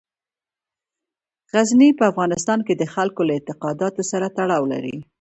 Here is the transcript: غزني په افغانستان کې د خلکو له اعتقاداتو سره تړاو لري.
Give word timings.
غزني 1.51 1.89
په 1.99 2.03
افغانستان 2.11 2.59
کې 2.67 2.73
د 2.77 2.83
خلکو 2.93 3.21
له 3.27 3.33
اعتقاداتو 3.37 4.01
سره 4.11 4.25
تړاو 4.37 4.63
لري. 4.73 4.97